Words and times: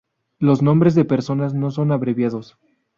Los 0.39 0.63
nombres 0.63 0.95
de 0.95 1.05
personas 1.05 1.53
no 1.53 1.69
son 1.69 1.91
abreviados. 1.91 2.57